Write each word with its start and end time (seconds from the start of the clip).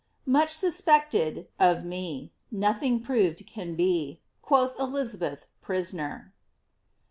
^ 0.29 0.33
^fuch 0.33 0.83
8uspected^ 0.83 1.45
of 1.59 1.85
me, 1.85 2.33
Nothing 2.49 3.01
proved 3.01 3.45
can 3.45 3.75
be, 3.75 4.19
Quoth 4.41 4.75
Elizabeth, 4.79 5.45
prisoner. 5.61 6.33